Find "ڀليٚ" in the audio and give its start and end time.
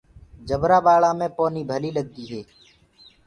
1.69-1.95